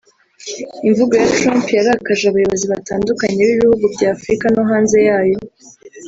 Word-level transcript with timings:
Imvugo 0.87 1.13
ya 1.21 1.27
Trump 1.35 1.65
yarakaje 1.77 2.23
abayobozi 2.27 2.65
batandukanye 2.73 3.39
b’ibihugu 3.47 3.85
bya 3.93 4.07
Afurika 4.15 4.45
no 4.55 4.63
hanze 4.69 4.97
yayo 5.07 5.37